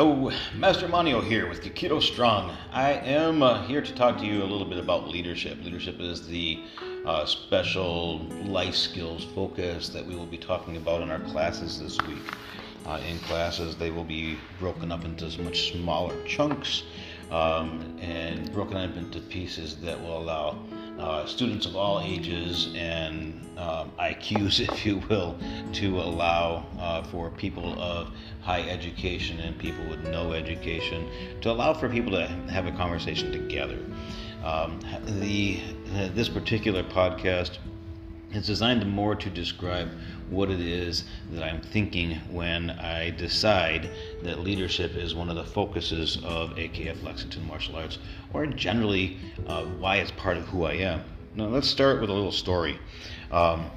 [0.00, 2.56] Hello, Master Manio here with Kikido Strong.
[2.72, 5.62] I am uh, here to talk to you a little bit about leadership.
[5.62, 6.58] Leadership is the
[7.04, 12.00] uh, special life skills focus that we will be talking about in our classes this
[12.08, 12.22] week.
[12.86, 16.84] Uh, in classes, they will be broken up into much smaller chunks
[17.30, 20.58] um, and broken up into pieces that will allow
[21.00, 25.36] uh, students of all ages and um, IQs, if you will,
[25.72, 28.10] to allow uh, for people of
[28.42, 31.08] high education and people with no education,
[31.40, 33.78] to allow for people to have a conversation together.
[34.44, 34.80] Um,
[35.20, 35.60] the
[36.14, 37.58] this particular podcast
[38.32, 39.90] is designed more to describe
[40.30, 43.90] what it is that I'm thinking when I decide
[44.22, 47.98] that leadership is one of the focuses of AKF Lexington Martial Arts,
[48.32, 51.02] or generally uh, why it's part of who I am.
[51.34, 52.78] Now, let's start with a little story.
[53.30, 53.70] Um,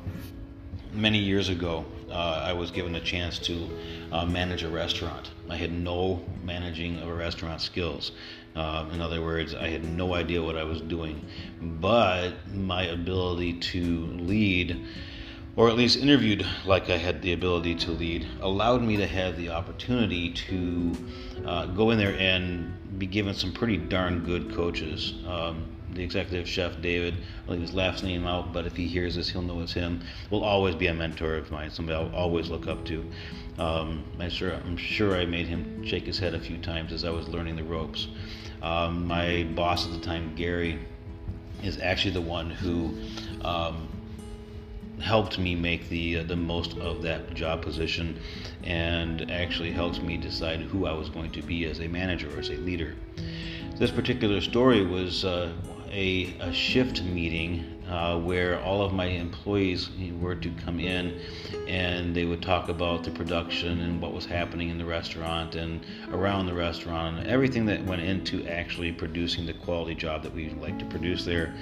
[0.92, 3.70] many years ago, uh, I was given a chance to
[4.12, 5.32] uh, manage a restaurant.
[5.50, 8.12] I had no managing of a restaurant skills.
[8.56, 11.26] Uh, in other words, I had no idea what I was doing,
[11.60, 14.80] but my ability to lead
[15.56, 19.38] or at least interviewed like I had the ability to lead, allowed me to have
[19.38, 20.92] the opportunity to
[21.46, 25.14] uh, go in there and be given some pretty darn good coaches.
[25.28, 27.16] Um, the executive chef David,
[27.48, 30.02] I'll leave his last name out, but if he hears this, he'll know it's him.
[30.32, 33.06] Will always be a mentor of mine, somebody I'll always look up to.
[33.60, 37.06] Um, I'm sure I'm sure I made him shake his head a few times as
[37.06, 38.08] I was learning the ropes.
[38.64, 40.80] Um, my boss at the time, Gary,
[41.62, 42.98] is actually the one who
[43.42, 43.88] um,
[45.02, 48.20] helped me make the uh, the most of that job position
[48.64, 52.40] and actually helped me decide who I was going to be as a manager or
[52.40, 52.96] as a leader.
[53.78, 55.52] This particular story was uh,
[55.92, 59.90] a, a, shift meeting uh, where all of my employees
[60.20, 61.20] were to come in
[61.68, 65.86] and they would talk about the production and what was happening in the restaurant and
[66.12, 70.50] around the restaurant and everything that went into actually producing the quality job that we
[70.52, 71.54] like to produce there.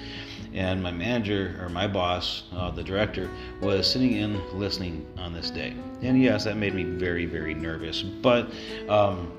[0.54, 3.30] And my manager or my boss, uh, the director,
[3.60, 5.74] was sitting in listening on this day.
[6.02, 8.02] And yes, that made me very, very nervous.
[8.02, 8.50] But
[8.88, 9.32] um,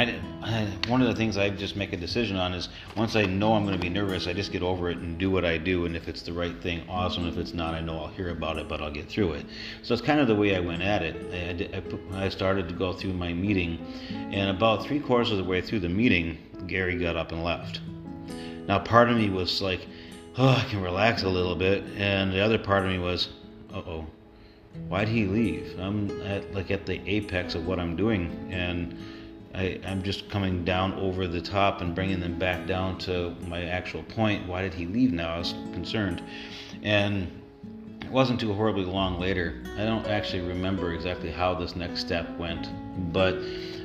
[0.00, 3.26] I, I, one of the things I just make a decision on is once I
[3.26, 5.58] know I'm going to be nervous, I just get over it and do what I
[5.58, 5.84] do.
[5.84, 7.26] And if it's the right thing, awesome.
[7.26, 9.44] If it's not, I know I'll hear about it, but I'll get through it.
[9.82, 11.74] So it's kind of the way I went at it.
[12.14, 13.78] I, I started to go through my meeting,
[14.32, 17.80] and about three quarters of the way through the meeting, Gary got up and left.
[18.66, 19.86] Now, part of me was like,
[20.38, 23.28] oh, I can relax a little bit, and the other part of me was,
[23.74, 24.06] uh oh,
[24.88, 25.78] why'd he leave?
[25.78, 28.96] I'm at like at the apex of what I'm doing, and
[29.54, 33.64] I, am just coming down over the top and bringing them back down to my
[33.64, 34.46] actual point.
[34.46, 35.34] Why did he leave now?
[35.34, 36.22] I was concerned.
[36.82, 37.39] And
[38.10, 39.54] it wasn't too horribly long later.
[39.78, 42.68] I don't actually remember exactly how this next step went,
[43.12, 43.36] but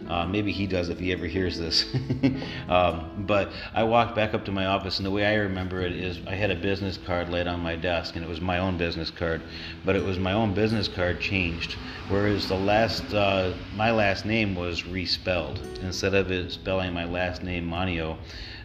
[0.09, 1.85] uh, maybe he does if he ever hears this.
[2.67, 5.91] um, but I walked back up to my office, and the way I remember it
[5.91, 8.79] is I had a business card laid on my desk, and it was my own
[8.79, 9.43] business card,
[9.85, 11.73] but it was my own business card changed.
[12.09, 15.59] Whereas the last, uh, my last name was respelled.
[15.83, 18.17] Instead of it spelling my last name Manio,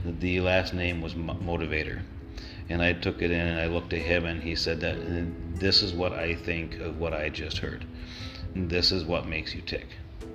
[0.07, 2.01] the last name was Motivator.
[2.71, 4.97] And I took it in and I looked at him, and he said that
[5.59, 7.85] this is what I think of what I just heard.
[8.55, 9.87] This is what makes you tick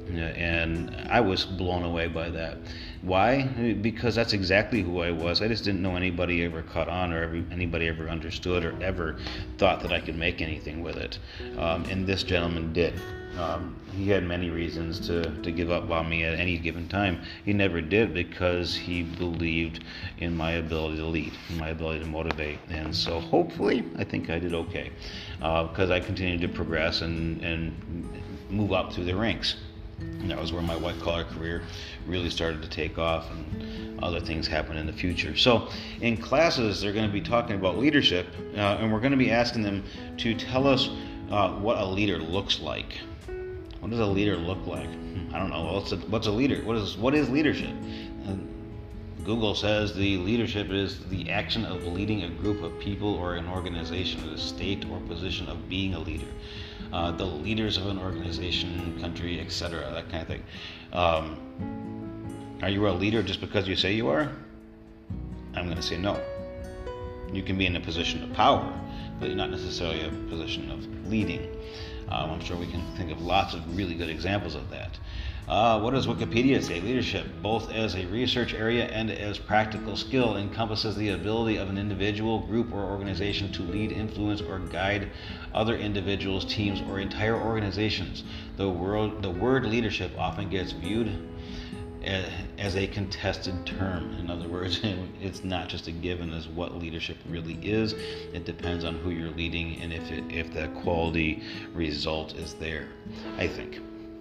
[0.07, 2.57] and I was blown away by that.
[3.01, 3.43] Why?
[3.81, 5.41] Because that's exactly who I was.
[5.41, 9.17] I just didn't know anybody ever caught on, or anybody ever understood, or ever
[9.57, 11.19] thought that I could make anything with it.
[11.57, 12.93] Um, and this gentleman did.
[13.37, 17.21] Um, he had many reasons to, to give up on me at any given time.
[17.43, 19.83] He never did because he believed
[20.19, 22.59] in my ability to lead, my ability to motivate.
[22.69, 24.91] And so hopefully, I think I did okay
[25.37, 29.55] because uh, I continued to progress and, and move up through the ranks.
[29.99, 31.63] And that was where my white collar career
[32.05, 35.35] really started to take off and other things happen in the future.
[35.37, 35.69] So,
[36.01, 39.31] in classes, they're going to be talking about leadership, uh, and we're going to be
[39.31, 39.83] asking them
[40.17, 40.89] to tell us
[41.31, 42.99] uh, what a leader looks like.
[43.85, 44.89] What does a leader look like?
[45.31, 45.71] I don't know.
[45.73, 46.55] What's a, what's a leader?
[46.63, 47.69] What is what is leadership?
[48.27, 48.33] Uh,
[49.23, 53.47] Google says the leadership is the action of leading a group of people or an
[53.47, 56.25] organization in a state or position of being a leader.
[56.91, 60.43] Uh, the leaders of an organization, country, etc., that kind of thing.
[60.91, 64.31] Um, are you a leader just because you say you are?
[65.53, 66.19] I'm going to say no.
[67.31, 68.67] You can be in a position of power,
[69.19, 71.55] but you're not necessarily a position of leading.
[72.09, 74.99] Um, I'm sure we can think of lots of really good examples of that.
[75.47, 76.81] Uh, what does Wikipedia say?
[76.81, 81.77] Leadership, both as a research area and as practical skill, encompasses the ability of an
[81.77, 85.11] individual, group, or organization to lead, influence, or guide
[85.53, 88.23] other individuals, teams, or entire organizations.
[88.57, 91.11] The, world, the word leadership often gets viewed
[92.05, 94.13] as a contested term.
[94.19, 94.79] In other words,
[95.21, 97.93] it's not just a given as what leadership really is.
[98.33, 101.41] It depends on who you're leading and if it, if that quality
[101.73, 102.87] result is there.
[103.37, 103.79] I think.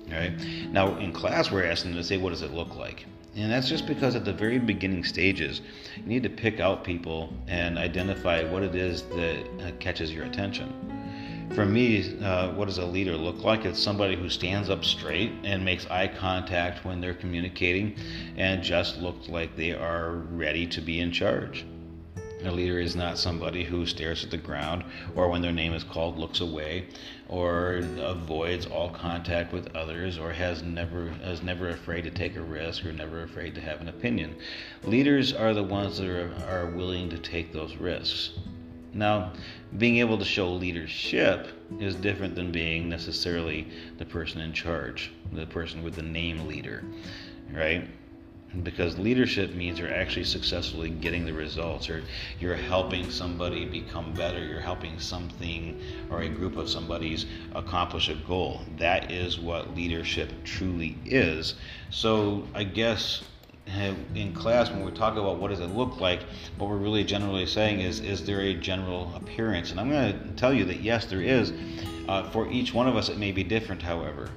[0.08, 0.32] All right.
[0.70, 3.06] Now in class, we're asking them to say, what does it look like?
[3.36, 5.60] And that's just because at the very beginning stages,
[5.96, 10.24] you need to pick out people and identify what it is that uh, catches your
[10.24, 10.72] attention
[11.52, 13.64] for me, uh, what does a leader look like?
[13.64, 17.96] It's somebody who stands up straight and makes eye contact when they're communicating
[18.36, 21.64] and just looks like they are ready to be in charge.
[22.44, 25.82] A leader is not somebody who stares at the ground or when their name is
[25.82, 26.88] called looks away
[27.28, 32.42] or avoids all contact with others or has never is never afraid to take a
[32.42, 34.36] risk or never afraid to have an opinion.
[34.82, 38.32] Leaders are the ones that are, are willing to take those risks.
[38.94, 39.32] Now,
[39.76, 41.48] being able to show leadership
[41.80, 43.66] is different than being necessarily
[43.98, 46.84] the person in charge, the person with the name leader,
[47.52, 47.88] right?
[48.62, 52.04] Because leadership means you're actually successfully getting the results, or
[52.38, 57.26] you're helping somebody become better, you're helping something or a group of somebody's
[57.56, 58.60] accomplish a goal.
[58.78, 61.56] That is what leadership truly is.
[61.90, 63.24] So, I guess
[64.14, 66.22] in class when we talk about what does it look like
[66.58, 69.70] what we're really generally saying is is there a general appearance?
[69.70, 71.52] And i'm going to tell you that yes there is.
[72.08, 74.28] Uh, for each one of us it may be different however.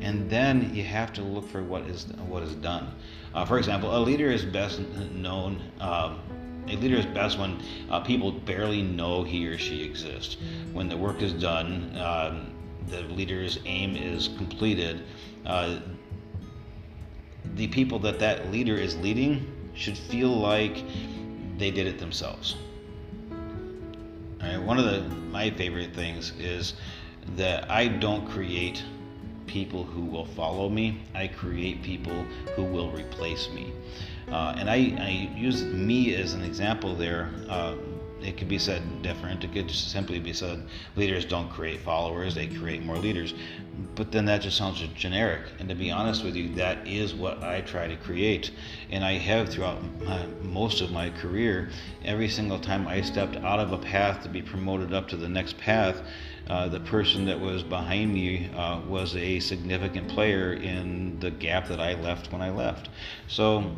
[0.00, 2.94] And then you have to look for what is what is done.
[3.34, 4.80] Uh, for example a leader is best
[5.12, 6.20] known um,
[6.68, 7.60] a leader is best when
[7.90, 10.36] uh, people barely know he or she exists.
[10.72, 12.52] When the work is done um,
[12.88, 15.02] the leader's aim is completed
[15.44, 15.80] uh,
[17.58, 19.44] the people that that leader is leading
[19.74, 20.82] should feel like
[21.58, 22.54] they did it themselves.
[24.40, 25.00] Right, one of the
[25.32, 26.74] my favorite things is
[27.36, 28.82] that I don't create
[29.46, 31.00] people who will follow me.
[31.14, 32.24] I create people
[32.54, 33.72] who will replace me.
[34.30, 37.74] Uh, and I, I, use me as an example there uh,
[38.22, 39.44] it could be said different.
[39.44, 40.66] It could just simply be said
[40.96, 43.34] leaders don't create followers, they create more leaders.
[43.94, 45.42] But then that just sounds generic.
[45.58, 48.50] And to be honest with you, that is what I try to create.
[48.90, 51.70] And I have throughout my, most of my career.
[52.04, 55.28] Every single time I stepped out of a path to be promoted up to the
[55.28, 56.02] next path,
[56.48, 61.68] uh, the person that was behind me uh, was a significant player in the gap
[61.68, 62.88] that I left when I left.
[63.28, 63.76] So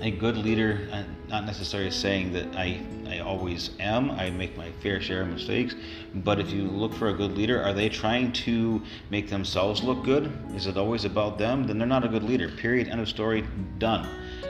[0.00, 2.99] a good leader, uh, not necessarily saying that I, I
[3.30, 5.76] always am, I make my fair share of mistakes,
[6.16, 10.02] but if you look for a good leader, are they trying to make themselves look
[10.04, 10.32] good?
[10.52, 11.64] Is it always about them?
[11.64, 12.48] Then they're not a good leader.
[12.48, 12.88] Period.
[12.88, 13.44] End of story.
[13.78, 14.04] Done.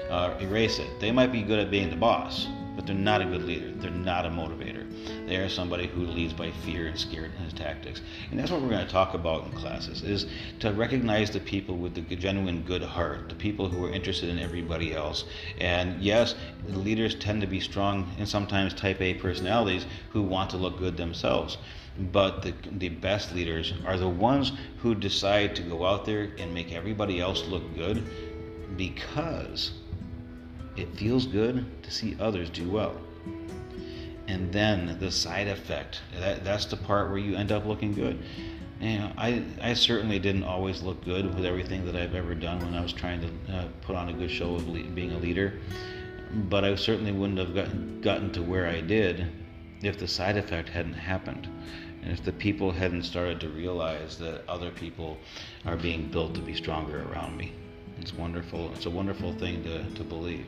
[0.09, 0.89] Uh, erase it.
[0.99, 2.47] They might be good at being the boss,
[2.77, 3.71] but they're not a good leader.
[3.73, 4.87] They're not a motivator.
[5.27, 8.01] They are somebody who leads by fear and scared in his tactics.
[8.31, 10.27] And that's what we're going to talk about in classes is
[10.61, 14.39] to recognize the people with the genuine good heart, the people who are interested in
[14.39, 15.25] everybody else.
[15.61, 16.35] And yes,
[16.69, 20.97] leaders tend to be strong and sometimes type A personalities who want to look good
[20.97, 21.59] themselves.
[22.13, 26.55] But the, the best leaders are the ones who decide to go out there and
[26.55, 28.03] make everybody else look good
[28.77, 29.73] because
[30.77, 32.95] it feels good to see others do well
[34.29, 38.23] and then the side effect that, that's the part where you end up looking good
[38.81, 42.61] you know, I, I certainly didn't always look good with everything that I've ever done
[42.61, 45.19] when I was trying to uh, put on a good show of le- being a
[45.19, 45.61] leader.
[46.49, 49.27] But I certainly wouldn't have gotten, gotten to where I did
[49.83, 51.47] if the side effect hadn't happened.
[52.03, 55.19] And if the people hadn't started to realize that other people
[55.67, 57.53] are being built to be stronger around me.
[57.99, 58.73] It's wonderful.
[58.73, 60.47] It's a wonderful thing to, to believe.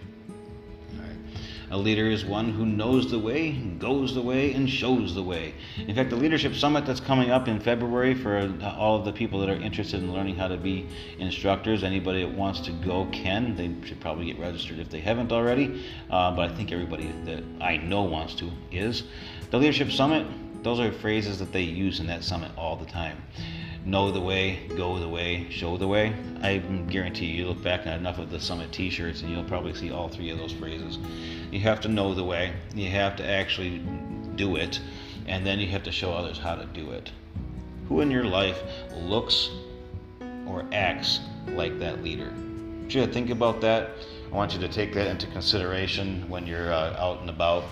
[1.73, 5.55] A leader is one who knows the way, goes the way, and shows the way.
[5.79, 9.41] In fact, the Leadership Summit that's coming up in February for all of the people
[9.41, 10.87] that are interested in learning how to be
[11.19, 13.57] instructors, anybody that wants to go can.
[13.57, 17.43] They should probably get registered if they haven't already, uh, but I think everybody that
[17.59, 19.05] I know wants to is.
[19.51, 20.27] The Leadership Summit,
[20.63, 23.17] those are phrases that they use in that summit all the time
[23.85, 26.15] know the way, go the way, show the way.
[26.41, 29.45] I guarantee you, you look back at enough of the Summit t shirts and you'll
[29.45, 30.99] probably see all three of those phrases.
[31.51, 33.83] You have to know the way, you have to actually
[34.37, 34.81] do it,
[35.27, 37.11] and then you have to show others how to do it.
[37.89, 38.63] Who in your life
[38.95, 39.51] looks
[40.47, 42.33] or acts like that leader?
[42.33, 43.91] I you think about that.
[44.31, 47.65] I want you to take that into consideration when you're uh, out and about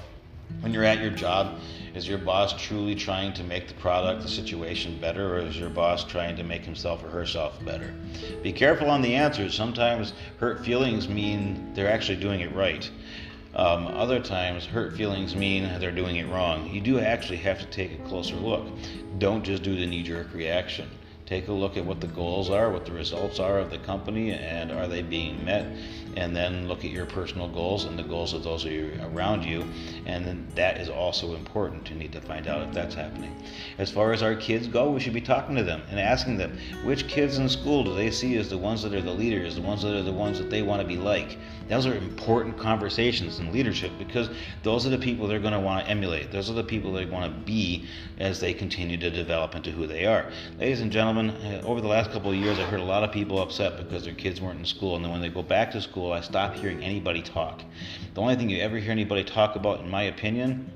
[0.61, 1.59] when you're at your job,
[1.95, 5.71] is your boss truly trying to make the product, the situation better, or is your
[5.71, 7.95] boss trying to make himself or herself better?
[8.43, 9.55] Be careful on the answers.
[9.55, 12.89] Sometimes hurt feelings mean they're actually doing it right.
[13.55, 16.71] Um, other times, hurt feelings mean they're doing it wrong.
[16.71, 18.67] You do actually have to take a closer look.
[19.19, 20.89] Don't just do the knee jerk reaction
[21.31, 24.33] Take a look at what the goals are, what the results are of the company,
[24.33, 25.65] and are they being met?
[26.17, 29.65] And then look at your personal goals and the goals of those around you.
[30.07, 31.89] And then that is also important.
[31.89, 33.35] You need to find out if that's happening.
[33.79, 36.59] As far as our kids go, we should be talking to them and asking them
[36.85, 39.63] which kids in school do they see as the ones that are the leaders, the
[39.63, 41.39] ones that are the ones that they want to be like.
[41.69, 44.29] Those are important conversations in leadership because
[44.65, 46.33] those are the people they're going to want to emulate.
[46.33, 47.87] Those are the people they want to be
[48.19, 50.33] as they continue to develop into who they are.
[50.59, 53.41] Ladies and gentlemen, over the last couple of years, I've heard a lot of people
[53.41, 56.00] upset because their kids weren't in school, and then when they go back to school,
[56.09, 57.63] I stop hearing anybody talk.
[58.15, 60.71] The only thing you ever hear anybody talk about, in my opinion,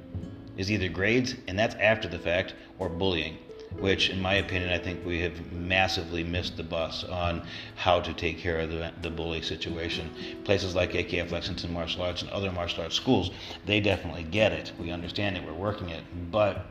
[0.57, 3.39] is either grades, and that's after the fact, or bullying
[3.79, 7.43] which, in my opinion, I think we have massively missed the bus on
[7.75, 10.11] how to take care of the, the bully situation.
[10.45, 13.31] Places like AKF Lexington Martial Arts and other martial arts schools,
[13.67, 14.73] they definitely get it.
[14.79, 16.67] We understand it, we're working it, but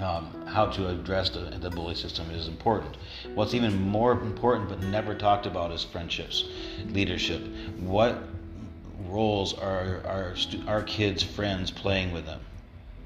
[0.00, 2.96] um, how to address the, the bully system is important.
[3.34, 6.44] What's even more important but never talked about is friendships,
[6.86, 7.42] leadership.
[7.80, 8.22] What
[9.08, 10.34] roles are our,
[10.66, 12.40] our kids' friends playing with them?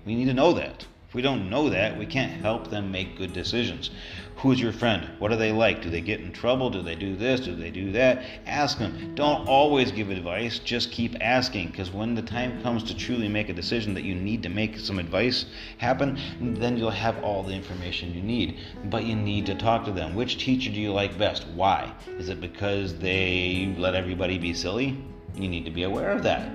[0.04, 3.32] We need to know that we don't know that, we can't help them make good
[3.32, 3.90] decisions.
[4.36, 5.08] Who's your friend?
[5.18, 5.80] What are they like?
[5.80, 6.68] Do they get in trouble?
[6.68, 7.40] Do they do this?
[7.40, 8.22] Do they do that?
[8.44, 9.14] Ask them.
[9.14, 13.48] Don't always give advice, just keep asking because when the time comes to truly make
[13.48, 15.46] a decision that you need to make some advice
[15.78, 18.58] happen, then you'll have all the information you need.
[18.84, 20.14] But you need to talk to them.
[20.14, 21.46] Which teacher do you like best?
[21.54, 21.94] Why?
[22.18, 25.02] Is it because they let everybody be silly?
[25.34, 26.50] You need to be aware of that.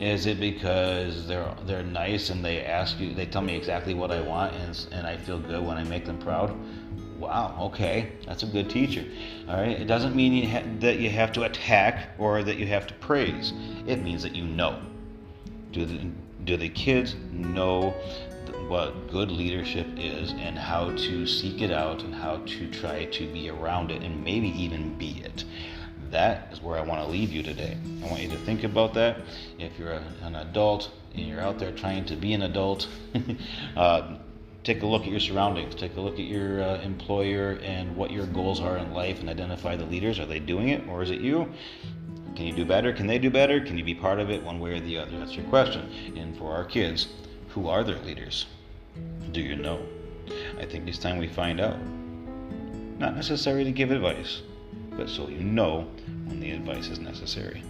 [0.00, 4.10] Is it because they're they're nice and they ask you, they tell me exactly what
[4.10, 6.56] I want, and and I feel good when I make them proud?
[7.18, 9.04] Wow, okay, that's a good teacher.
[9.48, 12.66] All right, it doesn't mean you ha- that you have to attack or that you
[12.66, 13.52] have to praise.
[13.86, 14.82] It means that you know.
[15.70, 16.10] Do the
[16.44, 17.90] do the kids know
[18.68, 23.32] what good leadership is and how to seek it out and how to try to
[23.32, 25.44] be around it and maybe even be it?
[26.10, 27.76] That is where I want to leave you today.
[28.02, 29.18] I want you to think about that.
[29.58, 32.88] If you're a, an adult and you're out there trying to be an adult,
[33.76, 34.16] uh,
[34.62, 35.74] take a look at your surroundings.
[35.74, 39.28] Take a look at your uh, employer and what your goals are in life and
[39.28, 40.18] identify the leaders.
[40.18, 41.52] Are they doing it or is it you?
[42.36, 42.92] Can you do better?
[42.92, 43.60] Can they do better?
[43.60, 45.18] Can you be part of it one way or the other?
[45.18, 46.14] That's your question.
[46.16, 47.08] And for our kids,
[47.50, 48.46] who are their leaders?
[49.32, 49.84] Do you know?
[50.58, 51.78] I think it's time we find out.
[52.98, 54.42] Not necessary to give advice
[54.96, 55.86] but so you know
[56.26, 57.62] when the advice is necessary.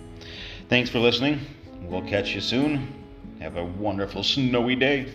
[0.68, 1.40] Thanks for listening.
[1.82, 2.88] We'll catch you soon.
[3.40, 5.14] Have a wonderful snowy day.